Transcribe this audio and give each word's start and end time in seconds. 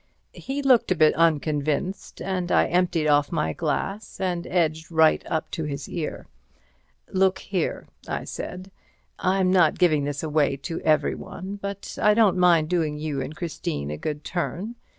He 0.33 0.63
looked 0.63 0.91
a 0.91 0.95
bit 0.95 1.13
unconvinced, 1.13 2.23
and 2.23 2.51
I 2.51 2.65
emptied 2.65 3.07
off 3.07 3.31
my 3.31 3.53
glass, 3.53 4.19
and 4.19 4.47
edged 4.47 4.91
right 4.91 5.21
up 5.27 5.51
to 5.51 5.65
his 5.65 5.87
ear. 5.87 6.25
"Look 7.11 7.37
here," 7.37 7.87
I 8.07 8.23
said, 8.23 8.71
"I'm 9.19 9.51
not 9.51 9.77
giving 9.77 10.05
this 10.05 10.23
away 10.23 10.57
to 10.63 10.81
everyone, 10.81 11.57
but 11.57 11.99
I 12.01 12.15
don't 12.15 12.39
mind 12.39 12.67
doing 12.67 12.97
you 12.97 13.21
and 13.21 13.35
Christine 13.35 13.91
a 13.91 13.97
good 13.99 14.23
turn. 14.23 14.73